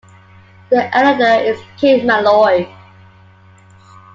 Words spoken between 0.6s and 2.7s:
The Editor is Kate Malloy.